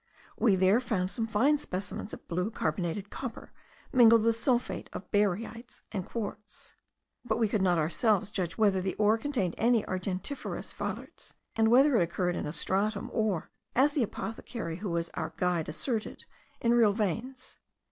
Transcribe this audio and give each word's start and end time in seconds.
We 0.35 0.55
there 0.55 0.79
found 0.79 1.11
some 1.11 1.27
fine 1.27 1.59
specimens 1.59 2.11
of 2.11 2.27
blue 2.27 2.49
carbonated 2.49 3.11
copper 3.11 3.51
mingled 3.93 4.23
with 4.23 4.35
sulphate 4.35 4.89
of 4.93 5.11
barytes 5.11 5.83
and 5.91 6.07
quartz; 6.07 6.73
but 7.23 7.37
we 7.37 7.47
could 7.47 7.61
not 7.61 7.77
ourselves 7.77 8.31
judge 8.31 8.57
whether 8.57 8.81
the 8.81 8.95
ore 8.95 9.19
contained 9.19 9.53
any 9.59 9.83
argentiferous 9.83 10.73
fahlerz, 10.73 11.33
and 11.55 11.67
whether 11.69 11.97
it 11.97 12.01
occurred 12.03 12.35
in 12.35 12.47
a 12.47 12.51
stratum, 12.51 13.11
or, 13.13 13.51
as 13.75 13.91
the 13.91 14.01
apothecary 14.01 14.77
who 14.77 14.89
was 14.89 15.09
our 15.13 15.35
guide 15.37 15.69
asserted, 15.69 16.25
in 16.59 16.73
real 16.73 16.93
veins. 16.93 17.59